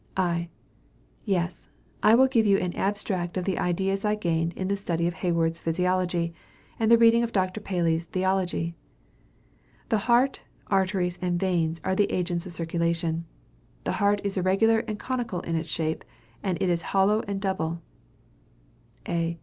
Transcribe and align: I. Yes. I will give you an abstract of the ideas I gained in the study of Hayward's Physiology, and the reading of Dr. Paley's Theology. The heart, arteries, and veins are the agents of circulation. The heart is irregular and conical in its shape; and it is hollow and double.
I. 0.17 0.49
Yes. 1.25 1.67
I 2.01 2.15
will 2.15 2.25
give 2.25 2.47
you 2.47 2.57
an 2.57 2.75
abstract 2.75 3.37
of 3.37 3.45
the 3.45 3.59
ideas 3.59 4.03
I 4.03 4.15
gained 4.15 4.53
in 4.53 4.67
the 4.67 4.75
study 4.75 5.05
of 5.05 5.13
Hayward's 5.13 5.59
Physiology, 5.59 6.33
and 6.79 6.89
the 6.89 6.97
reading 6.97 7.21
of 7.21 7.31
Dr. 7.31 7.61
Paley's 7.61 8.05
Theology. 8.05 8.73
The 9.89 9.99
heart, 10.09 10.41
arteries, 10.65 11.19
and 11.21 11.39
veins 11.39 11.79
are 11.83 11.93
the 11.93 12.11
agents 12.11 12.47
of 12.47 12.53
circulation. 12.53 13.25
The 13.83 13.91
heart 14.01 14.21
is 14.23 14.37
irregular 14.37 14.79
and 14.87 14.97
conical 14.97 15.41
in 15.41 15.55
its 15.55 15.69
shape; 15.69 16.03
and 16.41 16.57
it 16.59 16.71
is 16.71 16.81
hollow 16.81 17.21
and 17.27 17.39
double. 17.39 17.83